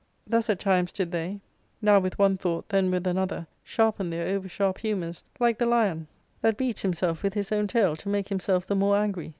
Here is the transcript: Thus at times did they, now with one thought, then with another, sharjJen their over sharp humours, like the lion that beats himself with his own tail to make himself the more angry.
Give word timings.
Thus 0.25 0.49
at 0.49 0.59
times 0.59 0.91
did 0.91 1.11
they, 1.11 1.41
now 1.79 1.99
with 1.99 2.17
one 2.17 2.35
thought, 2.35 2.69
then 2.69 2.89
with 2.89 3.05
another, 3.05 3.45
sharjJen 3.63 4.09
their 4.09 4.35
over 4.35 4.49
sharp 4.49 4.79
humours, 4.79 5.23
like 5.39 5.59
the 5.59 5.67
lion 5.67 6.07
that 6.41 6.57
beats 6.57 6.81
himself 6.81 7.21
with 7.21 7.35
his 7.35 7.51
own 7.51 7.67
tail 7.67 7.95
to 7.97 8.09
make 8.09 8.29
himself 8.29 8.65
the 8.65 8.73
more 8.73 8.97
angry. 8.97 9.29